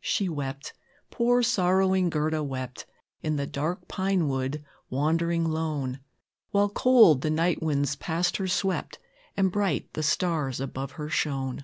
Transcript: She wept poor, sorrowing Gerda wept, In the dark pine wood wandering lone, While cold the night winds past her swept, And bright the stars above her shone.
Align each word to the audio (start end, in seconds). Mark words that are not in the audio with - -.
She 0.00 0.28
wept 0.28 0.72
poor, 1.08 1.40
sorrowing 1.40 2.10
Gerda 2.10 2.42
wept, 2.42 2.84
In 3.22 3.36
the 3.36 3.46
dark 3.46 3.86
pine 3.86 4.26
wood 4.26 4.64
wandering 4.90 5.48
lone, 5.48 6.00
While 6.50 6.68
cold 6.70 7.20
the 7.20 7.30
night 7.30 7.62
winds 7.62 7.94
past 7.94 8.38
her 8.38 8.48
swept, 8.48 8.98
And 9.36 9.52
bright 9.52 9.92
the 9.92 10.02
stars 10.02 10.58
above 10.58 10.90
her 10.98 11.08
shone. 11.08 11.62